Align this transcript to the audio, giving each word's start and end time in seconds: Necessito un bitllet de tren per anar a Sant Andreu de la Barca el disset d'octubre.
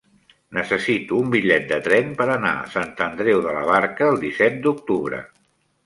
Necessito 0.57 1.19
un 1.25 1.29
bitllet 1.35 1.67
de 1.73 1.79
tren 1.89 2.09
per 2.23 2.27
anar 2.39 2.55
a 2.63 2.65
Sant 2.79 2.97
Andreu 3.11 3.45
de 3.47 3.55
la 3.61 3.65
Barca 3.71 4.13
el 4.15 4.21
disset 4.29 4.63
d'octubre. 4.67 5.27